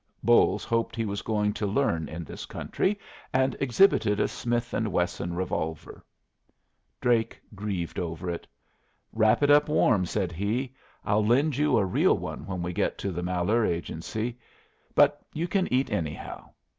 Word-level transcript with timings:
Bolles 0.23 0.63
hoped 0.63 0.95
he 0.95 1.05
was 1.05 1.21
going 1.21 1.53
to 1.53 1.67
learn 1.67 2.09
in 2.09 2.23
this 2.23 2.47
country, 2.47 2.97
and 3.31 3.55
exhibited 3.59 4.19
a 4.19 4.27
Smith 4.27 4.73
& 4.73 4.73
Wesson 4.73 5.35
revolver. 5.35 6.03
Drake 6.99 7.39
grieved 7.53 7.99
over 7.99 8.27
it. 8.27 8.47
"Wrap 9.13 9.43
it 9.43 9.51
up 9.51 9.69
warm," 9.69 10.07
said 10.07 10.31
he. 10.31 10.73
"I'll 11.05 11.23
lend 11.23 11.55
you 11.55 11.77
a 11.77 11.85
real 11.85 12.17
one 12.17 12.47
when 12.47 12.63
we 12.63 12.73
get 12.73 12.97
to 12.97 13.11
the 13.11 13.21
Malheur 13.21 13.63
Agency. 13.63 14.39
But 14.95 15.23
you 15.33 15.47
can 15.47 15.71
eat, 15.71 15.91
anyhow. 15.91 16.49